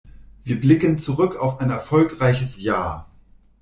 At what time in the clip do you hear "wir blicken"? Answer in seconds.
0.43-0.97